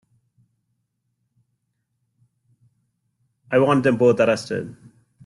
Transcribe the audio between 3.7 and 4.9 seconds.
them both arrested.